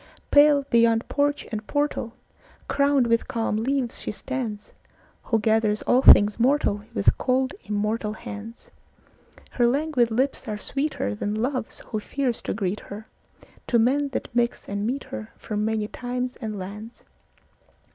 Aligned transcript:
Pale, 0.31 0.65
beyond 0.71 1.07
porch 1.09 1.45
and 1.51 1.67
portal, 1.67 2.13
Crowned 2.67 3.05
with 3.05 3.27
calm 3.27 3.57
leaves, 3.57 3.99
she 3.99 4.09
standsWho 4.09 5.39
gathers 5.39 5.83
all 5.83 6.01
things 6.01 6.37
mortalWith 6.37 7.15
cold 7.19 7.53
immortal 7.65 8.13
hands; 8.13 8.71
Her 9.51 9.67
languid 9.67 10.09
lips 10.09 10.47
are 10.47 10.57
sweeterThan 10.57 11.37
love's 11.37 11.81
who 11.81 11.99
fears 11.99 12.41
to 12.41 12.53
greet 12.55 12.79
herTo 12.89 13.79
men 13.79 14.07
that 14.07 14.29
mix 14.33 14.67
and 14.67 14.87
meet 14.87 15.03
herFrom 15.11 15.59
many 15.59 15.87
times 15.87 16.35
and 16.37 16.57
lands. 16.57 17.03